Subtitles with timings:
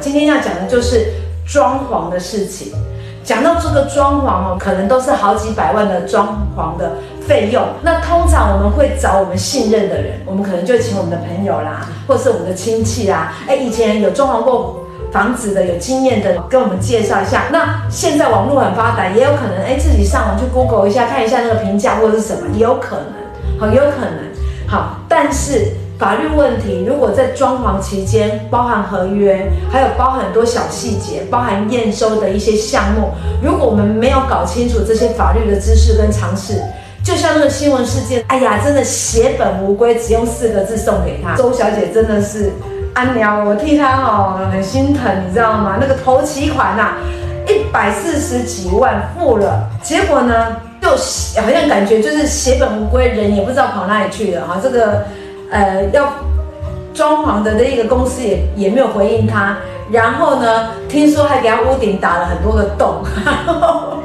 [0.00, 1.12] 今天要讲的就是
[1.46, 2.72] 装潢的事情。
[3.22, 7.62] 讲到这个装潢哦，可能都是好几百万的装潢的费用。
[7.82, 13.34] 那通常我们会找我们信任的人，我们可能就请我们的朋友啦，或是我们的亲戚啦。
[13.46, 17.44] 哎，以前有装潢过房子的、有经验的，跟我们介绍一下。
[17.52, 24.18] 那现在网络很发达，也有可能哎自己上网去 Google 一下，看一下那个评价或者是什么，也有可能，好，也有可能。
[24.66, 25.76] 好，但是。
[26.00, 33.10] 法律问题，如果在装潢期间包含合约，还有包含很多小细节，包含验收的一些项目，
[33.42, 36.54] 如果我们没有搞清楚这些法律的知识跟常识，
[37.04, 41.36] 就像那个新闻事件，哎呀，真的血本无归，只用四个字送给他。
[41.36, 42.50] 周小姐真的是
[42.94, 45.76] 安娘，我替她哦很心疼，你知道吗？
[45.78, 46.94] 那个头期款呐、
[47.46, 55.04] 一百四十几万付了，结果呢，就好像感觉就是血本无归，人也不知道跑哪里去了哈，这个。
[55.50, 56.12] 呃，要
[56.94, 59.56] 装潢的那个公司也也没有回应他，
[59.90, 63.02] 然后呢，听说还给他屋顶打了很多个洞，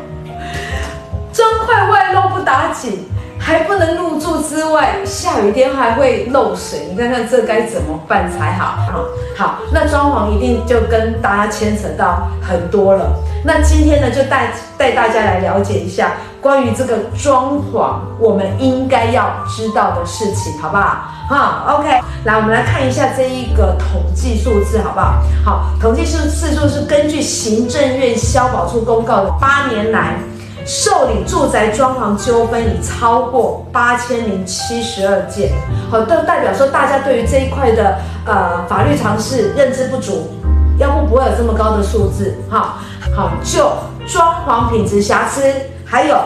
[1.32, 3.06] 砖块外露不打紧，
[3.38, 8.78] 还不能入住之外，下雨天还会漏水，你看看这该怎么办才好？
[8.92, 9.06] 好，
[9.38, 13.14] 好，那装潢一定就跟大家牵扯到很多了。
[13.44, 16.14] 那今天呢，就带带大家来了解一下。
[16.46, 21.10] 关于这个装潢，我们应该要知道的事情，好不好？
[21.28, 21.90] 好，OK，
[22.24, 25.24] 来，我们来看一下这一个统计数字，好不好？
[25.44, 30.20] 好，统计数次数是根据行政院消保处公告的，八年来
[30.68, 35.52] 受理住宅装潢纠纷已超过八千零七十二件，
[35.90, 40.30] 好，都代表说大家对于这一块的呃法律常识认知不足，
[40.78, 42.76] 要不不会有这么高的数字，哈，
[43.16, 43.68] 好，就
[44.06, 45.42] 装潢品质瑕疵。
[45.86, 46.18] 还有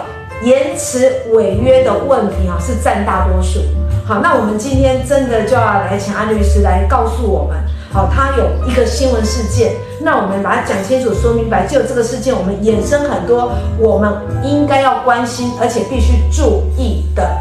[0.43, 3.59] 延迟违约的问题啊，是占大多数。
[4.05, 7.57] 好，那我们今天真的就要来请安律师来告诉我们，
[7.93, 11.67] 好，他有一个新闻事件，那我们把它讲清楚、说明白。
[11.67, 14.11] 就这个事件，我们衍生很多我们
[14.43, 17.37] 应该要关心而且必须注意的、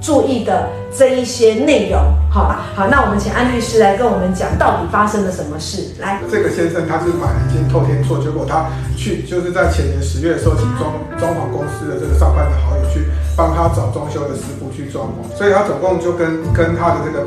[0.00, 0.68] 注意的。
[0.96, 2.00] 这一些内容，
[2.30, 5.90] 好吧，好，那我们请安律师来跟我们讲，到底发生了什么事？
[5.98, 13.06] 来，这个先生他是买了一件透天错，结果他去就是在前年十月的时候，请装装潢公司的这个上班的好友去
[13.36, 17.26] 帮他找装修的师傅去装潢，所以他总共就跟跟他的这个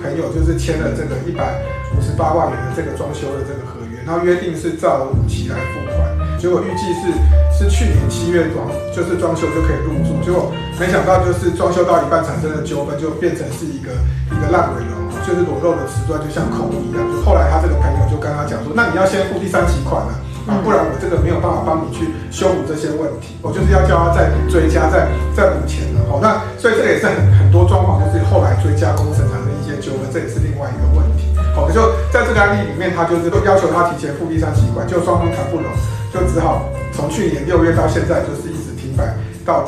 [0.00, 1.58] 朋友就是签了这个一百
[1.96, 6.17] 五十八万元的这个装修的这个合约，然后约定是照期来付款。
[6.38, 7.10] 结果预计是
[7.50, 13.90] 是去年七月装，就是装修就可以入住，结果没想到就是装修到一半产生的纠纷，就变成是一个
[14.30, 17.02] 一个烂尾楼，就是裸露的瓷砖就像空一样。
[17.10, 20.14] 就后来他这个朋友就跟他讲说，那你要先付第三期款了
[20.46, 26.06] 啊，不然我这个没有办法帮你去修补这些问题，我就是要叫他再追加再再补钱了。
[26.06, 31.26] 好，那所以这个也是很很多装潢就是后来追加工程产生一些纠纷，这也是另外一个问题。
[31.58, 31.82] 好，就
[32.14, 35.66] 在这个案例里面，他就是要求他提前付第三期款，就双方谈不拢。
[36.12, 39.04] 就只好从去年六月到现在，就是一直停摆
[39.44, 39.64] 到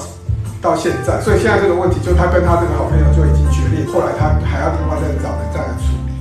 [0.63, 1.21] 到现在。
[1.21, 6.13] 所以现在这个问题，就他跟他这个好朋友就已经决裂，后来他还要另外再找人再来处理。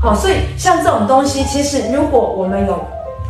[0.00, 2.84] 好，所以像这种东西，其实如果我们有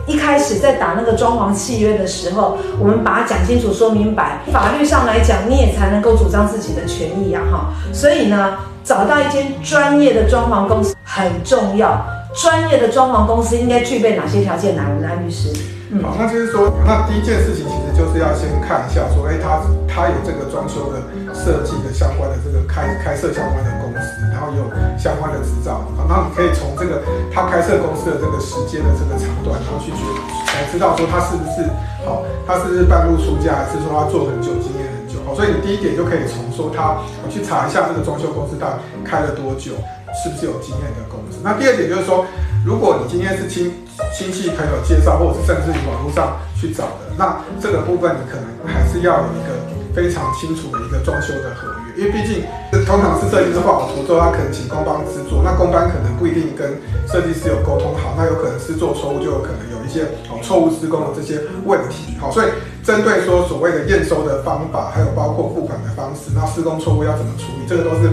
[0.07, 7.73] 一开始在打那个装潢契约的时候，我们把它讲清楚、说明白，法律上来讲，你也才能够主张自己的权益呀，哈。
[7.93, 12.05] 所以呢，找到一间专业的装潢公司很重要。
[12.35, 14.83] 专业的装潢公司应该具备哪些条件呢？
[14.89, 15.53] 我们的律师。
[16.03, 20.99] 好，那就是说，那第一件事情其实就是要先看一下，说，哎，他他有这个装修的
[21.31, 24.65] 设计的相关的这个开开设相关的公司，然后有
[24.99, 30.03] 相关的执照，然后你可以从这个他开设公司的这个时间的这个长短，然后去觉
[30.51, 31.69] 才知道说他是不是
[32.03, 35.21] 好，他是不是半路出家，还是说他做很久，经验很久。
[35.23, 36.99] 好，所以你第一点就可以从说他
[37.31, 39.79] 去查一下这个装修公司到底开了多久，
[40.17, 41.39] 是不是有经验的公司。
[41.45, 42.27] 那第二点就是说，
[42.65, 43.71] 如果你今天是亲
[44.17, 49.53] 亲戚朋友介绍，或者是甚至于网络上去找的，那这个部分你可能还是要有一个
[49.93, 52.41] 非常清楚的一个装修的合约，因为毕竟
[52.87, 56.73] 通常是设计师画好图之后，他可能请工帮制作，那工班可能不一定跟
[57.07, 62.17] 设计师有沟通好，那有可能是做错误，就有可能有一些哦错误施工的这些问题。
[62.19, 62.49] 好，所以
[62.83, 68.09] 针对说所谓的验收的方法，还有包括付款的方式，那施工错误要怎么处理，这个都是。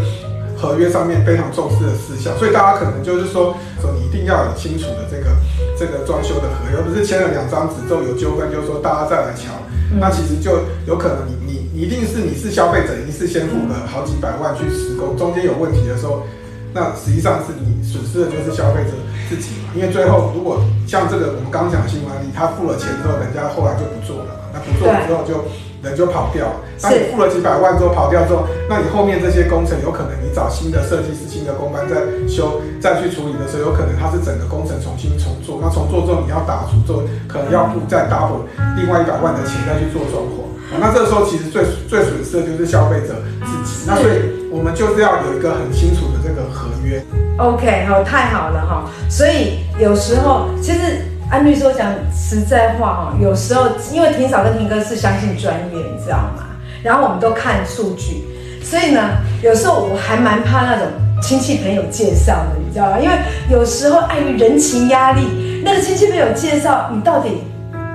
[0.61, 5.33] 合约上面非常重视的事项，所以大家可能就是说，说你一定要有清楚的这个
[5.73, 9.49] 这个装修的合约，而不是签了两张纸之后有纠纷，就是说大家再来瞧，
[9.89, 16.21] 嗯、那其实就有可能你你你一定是你是消费者，一定是先付了好几百万去施工，中间有问题的时候，
[16.71, 18.93] 那实际上是你损失的就是消费者
[19.27, 25.43] 自己嘛，因为最后如果像这个我们刚刚讲的新闻案例，他付了钱之后，人家后来就不做了嘛，那不做了之后就。
[25.81, 26.55] 人就跑掉了。
[26.81, 31.95] 那你付了几百万之后跑掉之后，那你后面这些工程有可能你找新的设计师、新的工班再
[32.27, 35.59] 修、再去处理的时候，有可能它是整个工程重新重做。
[35.61, 38.45] 那重做之后你要打除之后，可能要付再 double
[38.77, 40.49] 另外一百万的钱再去做装潢。
[40.79, 43.85] 那这个时候其实最最损失的就是消费者自己。
[43.85, 47.03] 那所以我们就是要有一个很清楚的这个合约。
[47.37, 48.89] OK，好，太好了哈。
[49.09, 51.10] 所以有时候其实。
[51.31, 56.43] 安律师，我讲实在话哈，有时候因为霆嫂跟霆哥是相信专业，你知道吗？
[56.83, 58.25] 然后我们都看数据，
[58.61, 59.11] 所以呢，
[59.41, 60.87] 有时候我还蛮怕那种
[61.23, 62.99] 亲戚朋友介绍的，你知道吗？
[62.99, 63.15] 因为
[63.49, 67.41] 有时候碍于人情压力，那个亲戚朋友介绍，你到底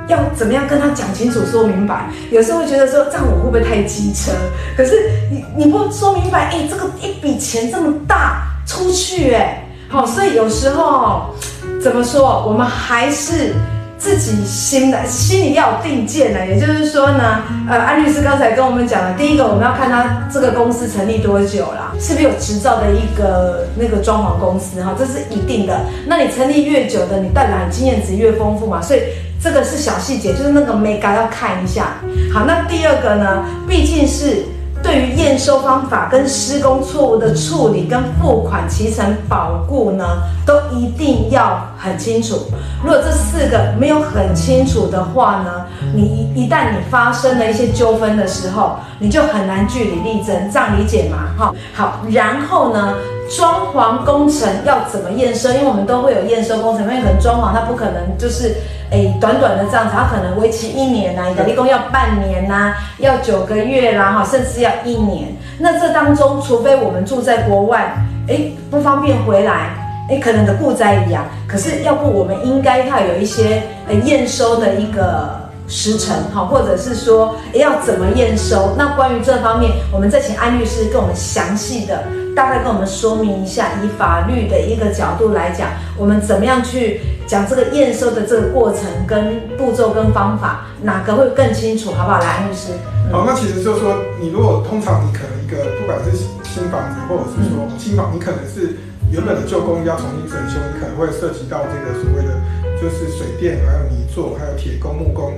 [0.09, 2.09] 要怎么样跟他讲清楚、说明白？
[2.31, 4.33] 有时候会觉得说这样我会不会太机车？
[4.75, 11.35] 可是你你不说明白，哎，这个一笔钱这么大出去，哎，好，所以有时候。
[11.83, 12.45] 怎么说？
[12.47, 13.55] 我们还是
[13.97, 16.47] 自己心的，心里要有定见的。
[16.47, 25.81] 也就是说呢，呃，安律师刚才跟我们讲了，第一个我们要看他这个公司成立多久了，是不是有执照的一个那个装潢公司哈，这是一定的。
[26.07, 29.01] 那你成立越久的，你代表经验值越丰富嘛，所以
[29.41, 31.99] 这个是小细节，就是那个 mega 要看一下。
[32.35, 34.45] 好，那第二个呢，毕竟是。
[34.87, 40.05] 对于验收方法跟施工错误的处理跟付款提成保固呢，
[40.47, 42.47] 都一定要很清楚。
[42.83, 46.03] 如果这四个没有很清楚的话呢，你
[46.35, 51.29] 一一旦你发生了一些纠纷的时候，你就很难据理力争，这样理解吗？
[51.39, 52.95] 哈，好，然后呢，
[53.37, 55.51] 装潢工程要怎么验收？
[55.51, 58.55] 因为我们都会有验收工程，因为可能装潢它不可能就是。
[58.89, 65.37] 哎，短短的这样子，它可能为期一年呐、啊，有的地方要半年呐、啊，要九个月啦，哈，甚至要一年。
[65.59, 67.97] 那这当中，除非我们住在国外，
[68.29, 71.25] 哎，不方便回来，哎，可能的故灾一样。
[71.47, 78.75] 可是，要不我们应该要有一些呃验收的一个时程，哈，或者是说要怎么验收？
[78.77, 82.05] 那关于这方面，我们再请安律师跟我们详细的。
[82.37, 92.19] 大概跟我们说明一下，以法律的一个角度来讲，我们怎么样去讲这个验收的这个过程跟步骤跟方法，哪个会更清楚，好不好？
[92.19, 92.73] 来，安律师。
[93.11, 96.11] 好，那其实就是说，你如果通常你可能一个不管是
[96.45, 98.77] 新房子，或者是说新房，你可能是
[99.11, 102.35] 原本的旧公寓要重新整修，你可能会涉及到这个所谓的
[102.81, 105.33] 就是水电，还有泥作，还有铁工、木工、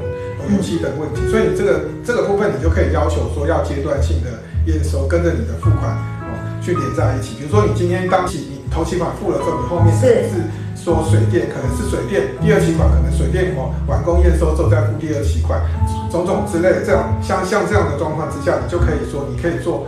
[0.49, 5.93] 油漆等问题，所以你这个这个部分你就可以要求说要阶段性的验收，跟着你的付款
[6.25, 6.33] 哦。
[6.61, 10.35] 去连在一起，比如说你今天当期你头期款付了之后，你后面可能是
[10.77, 15.61] 说水电，可能是水电第二期款，可能水电哦完工验收之后再付第二期款，
[16.11, 19.87] 种种之类的这样像像这样的状况之下，你就可以说你可以做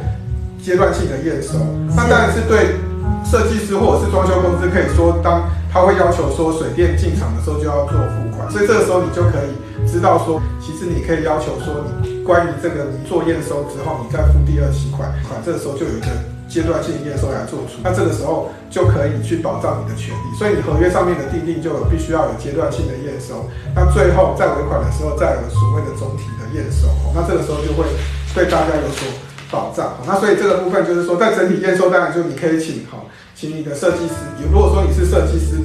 [0.62, 1.58] 阶段性的验收。
[1.96, 2.76] 那当然是对
[3.24, 9.54] 设计师或者是装修公司可以说，当他会要求说水电进场的时候就要做付款，所以这个时候你就可以
[9.86, 16.06] 知道说，其实你可以要求说你关于这个你做验收之后，你再付第二期款款，这个时候就有一个。
[16.50, 20.34] 阶段性验收来做出，那这个时候就可以去保障你的权利。
[20.36, 26.90] 所以你合约上面的订定就有必须要有阶段性的验收，那最后在尾款的时候再有所谓的总体的验收。
[27.14, 27.86] 那这个时候就会
[28.34, 29.06] 对大家有所
[29.50, 29.94] 保障。
[30.06, 32.98] 那所以这个部分就是说，在整体验收当然就你可以请哈，
[33.34, 34.14] 请你的设计师。
[34.50, 35.56] 如果说你是设计师，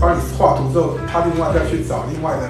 [0.00, 2.48] 帮你画图之后，他另外再去找另外的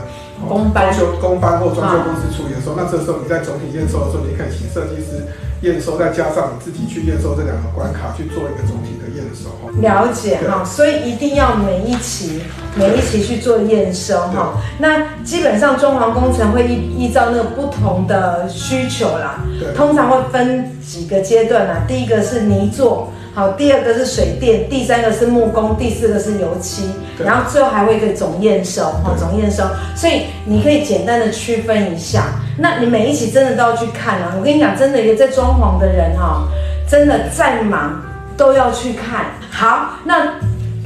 [0.49, 5.25] 工班、装修工班或装修公司处理的时候，那这时候你在总体验收的时候，你可以请设计师。
[5.63, 9.49] 验收再加上你自己去验收这两个关卡去做一个总体的验收。
[9.81, 12.43] 了解哈，所以一定要每一期
[12.77, 14.61] 每一期去做验收哈。
[14.79, 19.43] 那基本上装潢工程会依依照那个不同的需求啦，
[19.75, 21.85] 通常会分几个阶段啦。
[21.89, 26.91] 第一个是泥作，好，第二个是水电，第三个是木工，第四个是油漆，
[27.25, 29.65] 然后最后还会一个总验收哈，总验收。
[29.97, 32.25] 所以你可以简单的区分一下。
[32.59, 34.35] 那你每一期真的都要去看啊！
[34.39, 36.47] 我跟你讲，真的有在装潢的人哈，
[36.87, 38.03] 真的再忙
[38.37, 39.25] 都要去看。
[39.51, 40.35] 好，那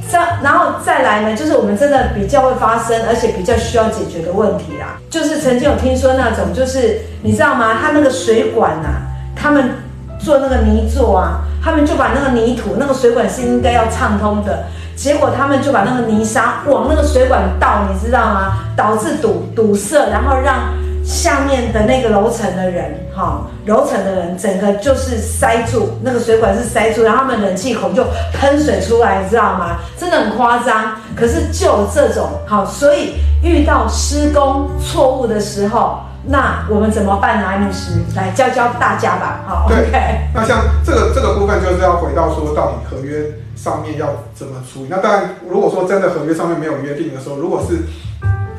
[0.09, 4.97] 再然后再来呢，就是我们真的比较会发生，而且比较需要解决的问题啦。
[5.09, 7.77] 就是曾经有听说那种，就是你知道吗？
[7.81, 9.03] 他那个水管啊，
[9.35, 9.69] 他们
[10.17, 14.63] 做那个泥做啊，他们就把那个泥土，那个水管是应该要畅通的，
[14.95, 18.59] 结果他们就把那个泥沙往那个水管倒，你知道吗？
[18.77, 20.73] 导致堵堵塞，然后让。
[21.03, 29.77] 下面的那个楼层的人，哈，楼层的人整个就是塞住，那个水管是塞住，然后他们冷气孔就喷水出来，你知道吗？
[29.97, 30.95] 真的很夸张。
[31.15, 37.47] 可是就这种，好，所以遇到施工错误的时候，那我们怎么办呢？
[37.47, 39.65] 安律师来教教大家吧，好。
[39.67, 39.77] 对。
[39.87, 44.87] Okay 那像这个这个部分，就是要回到说，到底合约上面要怎么处理？
[44.89, 47.79] 那当然，如果说真的合约上面没有约定的时候，如果是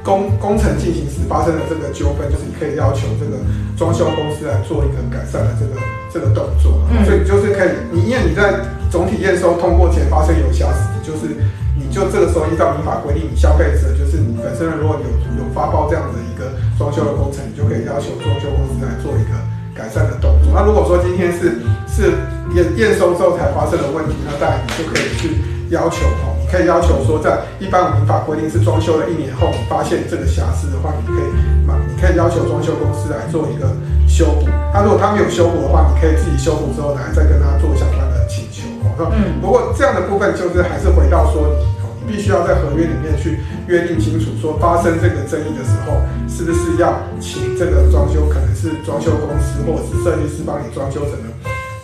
[0.03, 3.37] 工工程进行时发生的这个纠纷，就是你可以要求这个
[3.77, 5.73] 装修公司来做一个改善的这个
[6.15, 6.81] 这个动作。
[6.91, 11.37] 嗯、所以就是可以，你因为你在总体验收通过前发生有瑕疵，就是
[11.68, 11.68] 你
[11.99, 19.35] 就这个时候依照民法规定，你消费者就是你本身如果有有发包这样的一个装修的工程，你就可以要求装修公司来做一个
[19.75, 20.55] 改善的动作。
[20.55, 21.59] 那如果说今天是
[21.91, 22.15] 是
[22.55, 25.43] 验验收之后才发生的问题，那当然你就可以去
[25.75, 26.39] 要求哦。
[26.39, 31.27] 你可以要求说，在一般民法规定是装修了一年后，你发现这个瑕疵的话，你可以
[31.67, 33.75] 嘛，你可以要求装修公司来做一个
[34.07, 34.47] 修补。
[34.73, 38.63] 那如果他没有修补的话，你可以自己修补之后来再跟他做相关的请求。
[39.11, 39.43] 嗯。
[39.43, 41.43] 不过这样的部分就是还是回到说，
[41.77, 41.78] 你
[42.09, 43.39] 必须要在合约里面去
[43.69, 51.29] 约定清楚，说发生这个争议的时候，是不是要请这个装修，可能是装修公司或者是设计师帮你装修整个。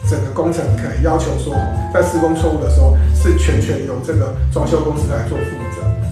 [0.06, 1.54] 整个工程可能要求说，
[1.92, 6.03] 在施工错误的时候，是全权由这个装修公司来做负责。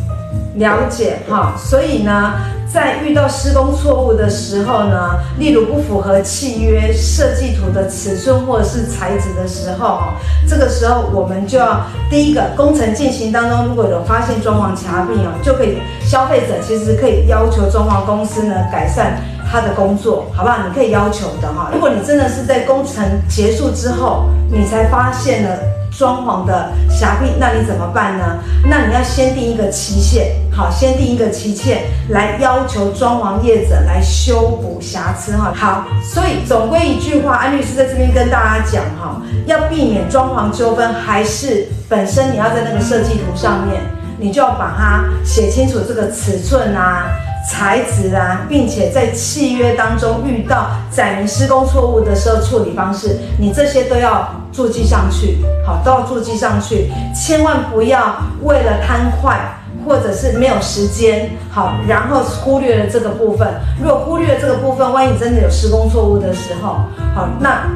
[0.54, 2.34] 了解哈，所以呢，
[2.70, 10.00] 在遇到施工错误的时候呢，例如不符合契约设计图的尺寸或者是材质的时候，
[10.46, 11.80] 这个时候我们就要
[12.10, 19.22] 第一个工程进行当中，如果有发现装潢瑕病哦，就可以消费者其实可以要求装潢公司呢改善。
[19.52, 20.56] 他的工作，好不好？
[20.66, 21.68] 你可以要求的哈。
[21.74, 25.58] 如果你真的是在工程结束之后，你才发现了
[25.90, 28.38] 装潢的瑕疵，那你怎么办呢？
[28.64, 35.52] 那你要先定一个期限，好，先定一个期限来要求装潢业者来修补瑕疵哈。
[35.54, 43.82] 好，所以总归一句话，安律师在这边跟大家讲哈，要避免装潢纠纷，还是本身你要在那个设计图上面，
[44.18, 47.04] 你就要把它写清楚这个尺寸啊。
[47.50, 59.40] 材质啊，并且在契约当中遇到载明施工错误的时候，处理方式，你这些都要注记上去，好，都要注记上去，千万不要为了贪快
[59.84, 63.48] 或者是没有时间，好，然后忽略了这个部分。
[63.82, 66.76] 如果忽略了这个部分，万一真的有施工错误的时候，
[67.14, 67.66] 好，那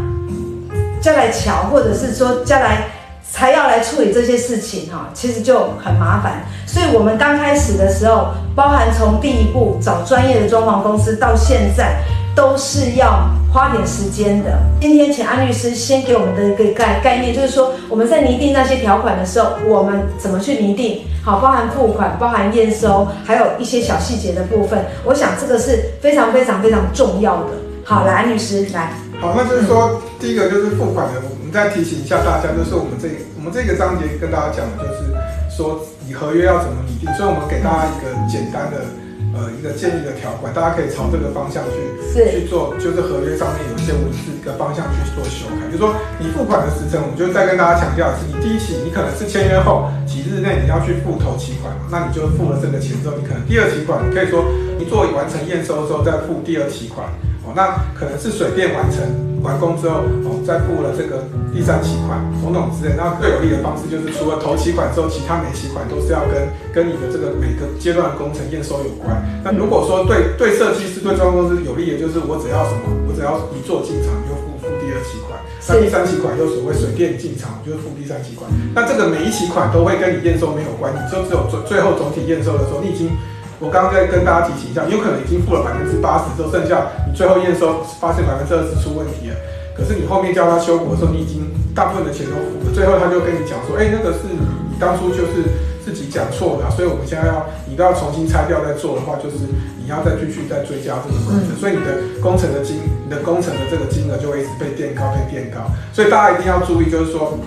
[1.00, 2.86] 再来瞧，或者是说再来。
[3.36, 6.42] 才要来处理这些事情哈，其实就很麻烦。
[6.66, 11.98] 所以，我们刚开始的时候，包含从第一步找专业的装潢公司，到现在
[12.34, 14.58] 都是要花点时间的。
[14.80, 21.02] 今天请安律师先给我们的一个概概念，就是说我们在拟定那些条款的时候，我们怎么去拟定？
[21.22, 24.82] 好，包含付款、包含验收，还有一些小细节的部分。
[25.04, 27.48] 我想这个是非常非常非常重要的。
[27.84, 28.92] 好，来，安律师来。
[29.20, 31.20] 好，那就是说，第一个就是付款的。
[31.56, 35.08] 再提醒一下大家，就是我们这个、我们这个章节跟大家讲的，就是
[35.48, 37.08] 说你合约要怎么拟定。
[37.16, 38.84] 所以，我们给大家一个简单的
[39.32, 41.80] 呃一个建议的条款，大家可以朝这个方向去
[42.12, 45.64] 去做，就是合约上面有一些文字一个方向去做修改。
[45.72, 54.44] 就是说，你付款的时程，我们就再跟大家强调的是，你第一期你可能是签约后几日内你要去付头期款嘛，那你就付了这个钱之后，你可能第二期款，你可以说
[54.76, 57.08] 你做完成验收之后再付第二期款。
[57.46, 59.06] 哦，那可能是水电完成
[59.40, 61.22] 完工之后，哦，再付了这个
[61.54, 62.98] 第三期款，种种之类。
[62.98, 69.14] 那最有利的方式就是，除了头期款之后，其他每期款都是要跟跟你的这个每个阶段的工程验收有关。
[69.46, 75.38] 那如果说对对设计师、对装修公司有利的，就是我只要什么，我只要一做进场就付付第二期款。
[75.70, 78.50] 那第三期款又所谓水电进场，就是付第三期款。
[78.74, 83.14] 那这个每一期款都会跟你验收没有关，你就只有最最后总体验收的时候，你已经。
[83.58, 89.36] 我刚刚在跟大家提醒一下，有可能已经付了百分之八十之后，剩下你最后验收发现百分之二十出问题了，
[89.72, 94.36] 可是你后面叫他修补的时候，你已经大部分的钱都付了，最后他就跟你讲说，哎、欸，那个是你
[94.70, 95.48] 你当初就是
[95.80, 99.48] 自己讲错的，所以我们现在要你都要重新拆掉再做的话，就是
[99.80, 105.64] 你要再继续再追加这个工程，所以你的工程的金，你的工程的这个金额就会一直被垫高，被垫高，
[105.96, 107.38] 所以大家一定要注意，就是说。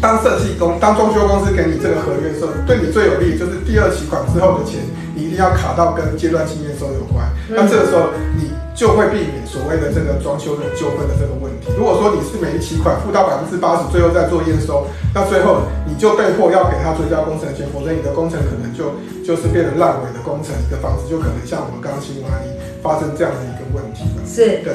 [0.00, 4.78] 当设计公、当装修公司给你这个合约的时候，对你最有利就是第二期款之后的钱，
[5.14, 7.24] 你一定要卡到跟阶段性验收有关。
[7.48, 11.70] 那这个时候你就会避免所谓的这个装修的纠纷的这个问题。
[11.78, 18.90] 如果说你是每一期款付到百分之八十，最后再做验收，那最后你就被迫要给他追加工程钱，否则你的工程可能就
[19.24, 22.50] 就是变成烂尾的工程，你的房子就可能像我们刚刚新闻案例
[22.82, 24.22] 发生这样的一个问题了。
[24.26, 24.74] 是，对。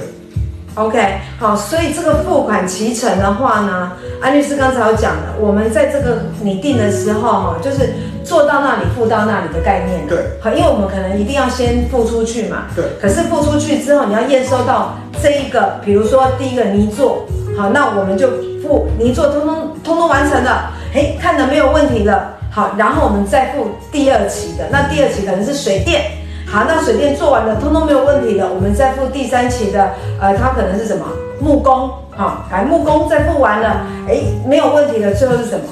[0.76, 3.92] OK，好，所以这个付款期程的话呢，
[4.22, 7.90] 安律师刚才有讲的，我们在这个拟定的时候哈，就是
[8.30, 10.06] 做到那里付到那里的概念。
[10.08, 12.66] 对，好，因为我们可能一定要先付出去嘛。
[12.76, 12.86] 对。
[13.02, 17.26] 可是付出去之后，你要验收到这一个，比如说第一个泥作，
[17.58, 18.30] 好，那我们就
[18.62, 26.04] 付泥作通通通通完成了，哎，看的没有问题了，好，然后我们再付第二期的，那第二期可能是水电。
[26.46, 29.90] 好，那水电做完了，通通没有问题了，我们再付第三期的，
[30.22, 31.06] 呃，它可能是什么
[31.40, 35.66] 木工，好，来木工再付完了，哎，没有问题了，最后是什么？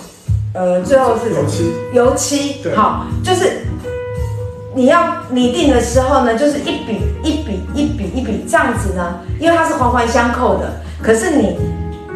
[0.58, 1.30] 呃，最后是？
[1.34, 1.72] 油漆。
[1.94, 3.62] 油漆，好，就是
[4.74, 10.82] 你要拟定的时候呢，就是一笔一笔一笔一笔这样子呢，因为它是环环相扣的。
[11.00, 11.58] 可是你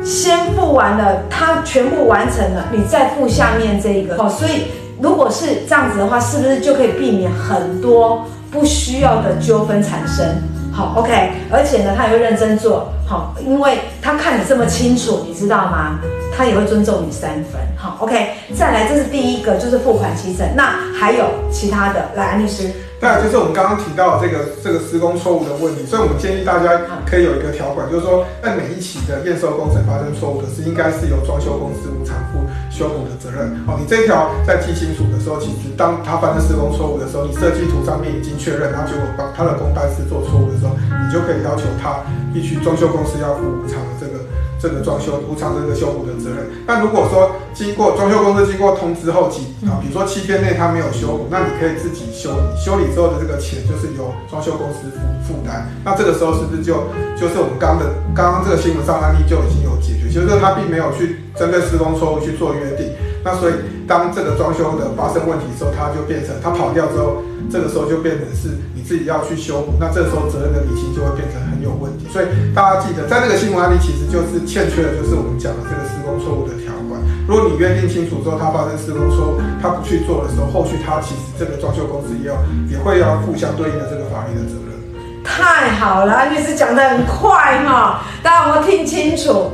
[0.04, 4.28] 先付完了，它全部完成了，你再付下面这一个哦。
[4.28, 4.64] 所以
[5.00, 10.26] 如果是这样子的话，是不是就可以避免很多不需要的纠纷产生？
[10.72, 11.32] 好，OK。
[11.52, 16.00] 而且呢，他也会认真做，好，因为他看你这么清楚，你知道吗？
[16.36, 20.48] 他也会尊重你三分，好，OK，再来，这是第一个，就是付款期程。
[20.56, 22.72] 那还有其他的，来，安律师。
[23.02, 26.70] 那就是我们刚刚提到的这个这个施工错误的问题，所以我们建议大家
[27.04, 33.58] 可以有一个条款，就是说，在每一起的验收工程发生错误的是，应该是由装修公司无偿负修补的责任。
[33.66, 44.21] 好，你这一条在记清楚的时候，其实当他发生施工错误的时候，你设计图上面已经确认，然后结果帮他的工班是做错误的时候，你就可以要求他必须装修公司要负无偿的这个。
[44.62, 46.50] 这个装修补偿这个修补的责任。
[46.68, 52.46] 那如果说经过装修公司经过通知后几啊，比如说七天内他没有修补，那你可以自己修理。
[52.56, 54.88] 修理之后的这个钱就是由装修公司
[55.26, 55.68] 负负担。
[55.84, 56.86] 那这个时候是不是就
[57.18, 60.14] 就是我们刚的刚刚这个新闻上案例就已经有解决？
[60.14, 62.94] 就是他并没有去针对施工错误去做约定。
[63.24, 63.54] 那所以
[63.88, 69.74] 当这个装修的发生问题的时候，它就变成它跑掉之后，这个时候就变成是你自己要去修补。
[69.80, 72.08] 那这个时候责任的理清就会变成很有问题。
[72.12, 74.42] 所以大家记得，在这个新闻案例其实就是。
[74.52, 77.00] 欠缺的就是我们讲的这个施工错误的条款。
[77.26, 82.36] 如果你约定清楚之后，他发生施工错误，他不去做的时候，后续他其实这个装修公司也要
[82.68, 84.76] 也会要负相对应的这个法律的责任。
[85.24, 89.52] 太好了，安律师讲得很快哈，大家有没有听清楚？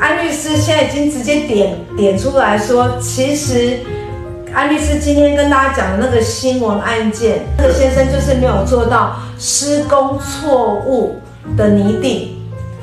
[0.00, 3.80] 安律师现在已经直接点点出来说，其实
[4.54, 11.20] 安律师今天跟大家讲的那个新闻案件，那个先生就是没有做到施工错误
[11.54, 12.38] 的泥地。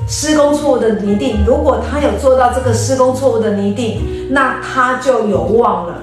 [0.07, 5.95] 施工错误的泥地，如果他有做到这个施工错误的泥地，那他就有望了。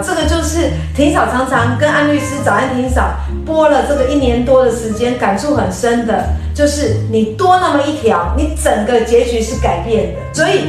[0.00, 3.10] 这个就是婷嫂常常跟安律师早安婷嫂
[3.44, 10.20] 播了这个一年多的时间，感触很深的，就是你多那么一条，你整个结局是改变的。
[10.32, 10.68] 所以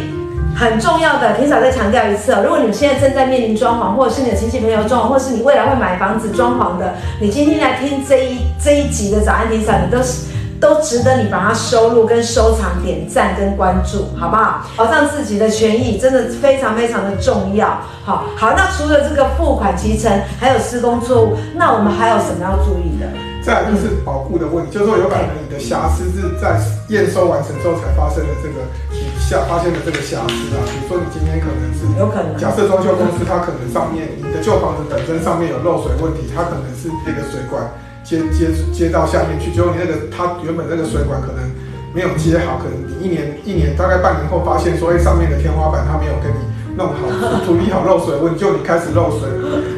[0.56, 10.33] 很重要的，婷嫂再强调一次哦，如果你们现在正在面临装潢，或者是你的亲戚朋友装潢，或者是你未来会买房子装潢的，你今天来听这一这一集的早安婷嫂，你都是。
[10.64, 14.66] 都值得你把它收录、跟收藏、点赞跟关注，好不好？
[14.78, 17.82] 保障自己的权益真的非常非常的重要。
[18.06, 23.06] 好，好，那除了这个付款提成，还有施工错误，那我们还有什么要注意的？
[23.44, 26.56] 再来就是保护的问题，就是说有可能你的瑕疵是在
[26.88, 28.64] 验收完成之后才发生的这个
[28.96, 30.64] 你下发现的这个瑕疵啊。
[30.64, 37.68] 比如说你今天可能是有可能，假设装修公司它可能上面你的旧房子本身上面有漏水问题，它可能是这个水管。
[38.04, 41.50] 接接接到下面去，结果你那个它原本那个水管可能
[41.94, 46.53] 没有接好，可能你一年一年大概半年后发现说，哎，上面的天花板它没有跟你。
[46.76, 49.30] 弄好处理好漏水问题，就你开始漏水，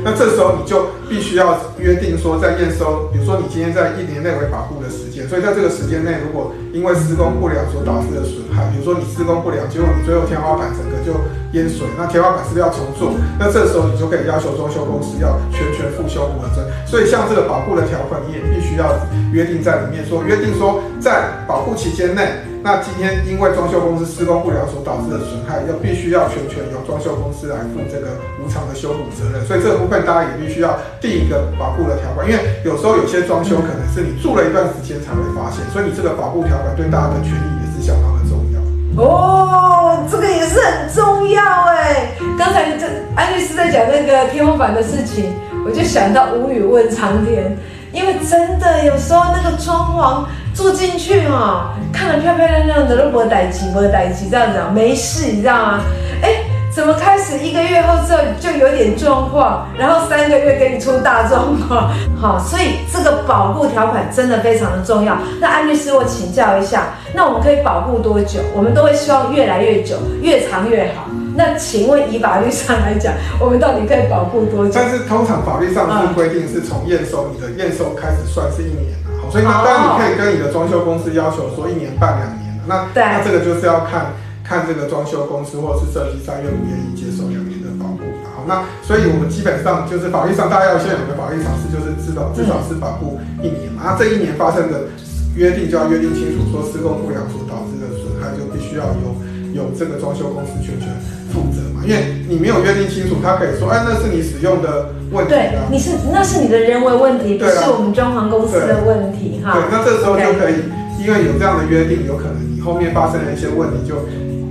[0.03, 11.19] 那这时候你就必须要约定说，在验收，比如说你今天在一年内为保护的时间，所以在这个时间内，如果因为施工不良所导致的损害，比如说你施工不良，结果你最后天花板整个就
[11.51, 13.11] 淹水，那天花板是不是要重做？
[13.37, 16.71] 那这时候你就可以要求装修公司要全权负修补的责任。
[16.87, 18.95] 所以像这个保护的条款，你也必须要
[19.33, 22.54] 约定在里面说，约定说在保护期间内。
[22.65, 38.57] 那今天因为装修公司施工不良所导致的损害，要必须要全权由装修公司来负这个无偿的修补责任，所以这个部分大家也必须要定一个保护的条款，因为有时候有些装修可能是你住了一段时间才会发现，所以你这个保护条款对大家的权益也是相当的重要。
[38.97, 42.17] 哦，这个也是很重要哎。
[42.35, 47.55] 刚才这安律师在讲那个天花板的事情，我就想到无语问苍天，
[47.93, 50.25] 因为真的有时候那个装潢。
[50.55, 55.81] 住进去哈，看得漂漂亮亮的，都没代志，没代志，这样子啊，没事，你知道吗？
[56.21, 56.29] 哎，
[56.73, 65.17] 怎么开始一个月后之后就有点状况，然后三个月给你出大状况， 好，所以这个保护条款真的非常的重要。
[65.41, 68.39] 那安律师，我请教一下，那我们可以保护多久？
[68.55, 71.09] 我们都会希望越来越久，越长越好。
[71.37, 74.71] 那请问以法律上来讲，我们到底可以保护多久？
[74.73, 78.95] 但是通常法律上是规定是从验收，你的验收开始算是一年。
[79.31, 88.05] 所以呢，当然你可以跟你的装修公司要求说一年半两年，那那这个就是要看看这个装修公司或者是设计商愿不愿意接受两年的保固。
[88.23, 93.81] 好，那所以我们基本上就是法律上大家要先有个法律常识，就是至少至少是保护一年嘛。
[93.83, 94.87] 那这一年发生的
[95.35, 99.17] 约定就要约定清楚，说施工不良所导致的损害就必须要有
[99.51, 100.87] 有这个装修公司全权
[101.33, 101.64] 负责嘛。
[101.85, 105.37] 因为你没有约定清楚，他可以说，哎，那是你使用的问题啊。
[105.37, 109.53] 对，你是那是你的人为问题，不是我们装潢公司的问题哈。
[109.53, 110.63] 对，那这时候就可以，
[110.99, 113.95] 因为有这样的约定，有可能你后面发生了一些问题，就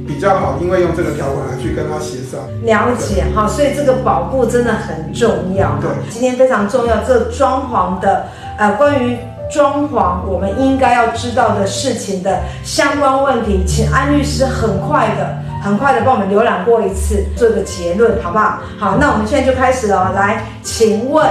[0.07, 2.41] 比较好，因为用这个条款来去跟他协商。
[2.63, 5.79] 了解哈，所以这个保护真的很重要。
[5.81, 9.17] 对，今天非常重要，这个装潢的呃，关于
[9.53, 18.61] 装潢我们应该要知道的事情的相关问题，请安律师很快的、很快的帮我们浏览过一次，做个结论，好不好？
[18.79, 21.27] 好，那我们现在就开始了，来，请问。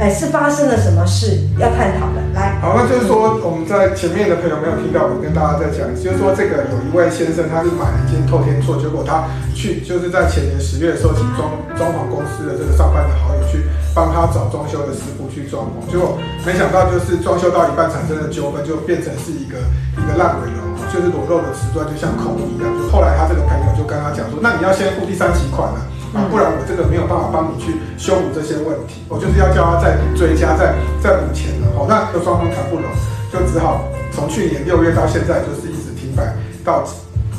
[0.00, 2.22] 哎，是发生了什么事要探讨的？
[2.32, 9.26] 来，好，那就是说我们在前面的朋友没有听到，我跟大家在讲，就是说这个有一位先生，他是买了一间透天厝，结果他
[9.56, 13.66] 去就是在前年十月的时候，请装装潢公司的这个上班的好友去
[13.98, 16.14] 帮他找装修的师傅去装潢，结果
[16.46, 19.58] 没想到就是装修到一半产生的纠纷，就变成是一个
[19.98, 22.70] 一个烂尾楼，就是裸露的瓷砖就像孔一样。
[22.78, 25.82] 就后来他这个朋友就跟他讲说，那你要先付第三期款啊。
[26.14, 31.66] 啊，不然我这个没有办法帮你去修补这些问题，我就是要叫他再追加、再再补钱了。
[31.74, 32.86] 好，那就双方谈不拢，
[33.34, 33.82] 就只好
[34.14, 36.22] 从去年六月到现在，就是一直停摆
[36.64, 36.86] 到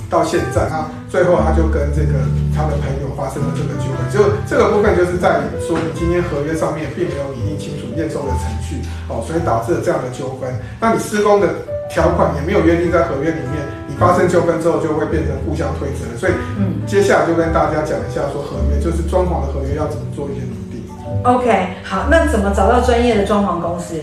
[0.10, 0.68] 到现在。
[0.70, 2.20] 那最后他就跟这个
[2.56, 10.50] 他的朋友发生了这个纠纷，就这个部分就是在于说，你今天合约上面并没有拟定清楚验收的程序，哦，所以导致了这样的纠纷。
[10.80, 11.48] 那你施工的
[11.90, 13.62] 条款也没有约定在合约里面。
[13.90, 20.86] 你发生纠纷之后，就会变成互相推责，所以，嗯，接下来就跟大家讲一下，说合约就是装潢的合约要怎么做一些拟定。
[21.24, 23.96] OK，好，那怎么找到专业的装潢公司？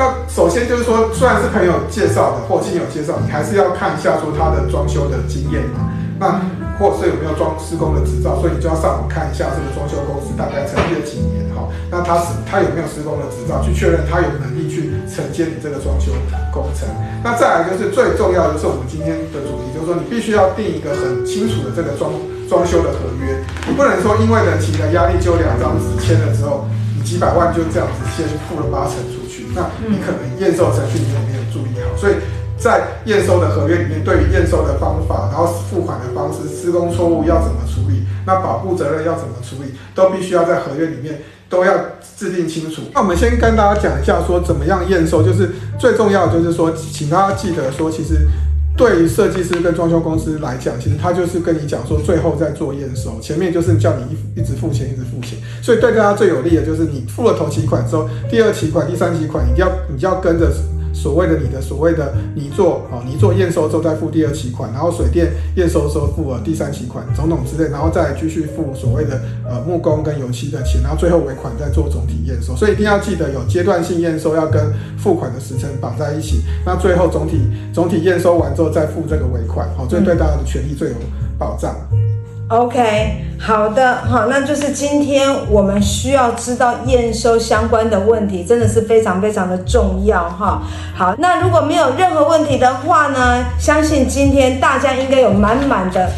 [0.00, 5.92] 那首先就是说，虽然是朋友介绍的或亲友介绍，你还是要看一下说他的装修的经验嘛。
[6.16, 6.40] 那
[6.80, 11.68] 或是有没有装施工的执照，所以你就要上网看一下这个装修公司大概成立了几年哈。
[11.92, 16.16] 那他是他有没有施工的执照，去确认他有能力去承接你这个装修
[16.48, 16.88] 工程。
[17.20, 22.08] 那再来就是最重要的就是我们今天的主题，就是说你必须要定一个很清楚的这个装
[22.48, 23.36] 装修的合约，
[23.68, 26.64] 你不能说因为人情的压力就两张纸签了之后，
[27.10, 32.14] 几百万就这样子先付了八成出去，那你可能验收程序你有没有注意好，所以。
[32.60, 41.72] 在验收的合约里面，对于验收的方法，然后付款的方式，施工错误要怎么处理，那保护责任要怎么处理，都必须要在合约里面都要
[42.18, 42.82] 制定清楚。
[42.92, 48.28] 那我们先跟大家讲一下，说怎么样验收，就是最重要就是说，请大家记得说，其实
[48.80, 55.38] 对于设计师跟装修公司来讲，其实他就是跟你讲说，最后在做验收，前面就是叫你一一直付钱，一直付钱。
[55.60, 60.50] 所以对大家最有利的就是你付了头期款之后，第二期款、第三期款，你要你要跟着。
[60.92, 72.54] 所谓的你的所谓的你做哦，你做验收之后再付第二期款，然后水电验收的时候付了第三期款，种种之类，然后再继续付所谓的呃木工跟油漆的钱，然后最后尾款再做总体验收。
[72.56, 76.42] 所以一定要记得有阶段性验收要跟付款的时程绑在一起。
[76.64, 77.40] 那最后总体
[77.72, 80.96] 总体验收完之后再付这个尾款，好，这对大家的权益最有
[81.38, 81.74] 保障。
[82.50, 90.60] OK，好的，好，那就是今天我们需要知道验收相关的问题，真的是非常非常的重要哈。
[90.92, 96.10] 好，那如果没有任何问题的话呢，相信今天大家应该有满满的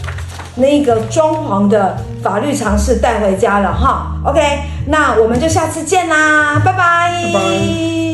[0.56, 4.16] 那个装潢的法律常识带回家了哈。
[4.24, 4.40] OK，
[4.86, 7.12] 那我们就下次见啦，拜拜。
[7.26, 8.11] 拜拜。